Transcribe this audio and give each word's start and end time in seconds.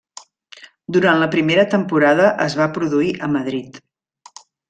Durant 0.95 1.19
la 1.23 1.27
primera 1.35 1.65
temporada 1.75 2.31
es 2.47 2.57
va 2.61 2.69
produir 2.79 3.13
a 3.27 3.31
Madrid. 3.37 3.77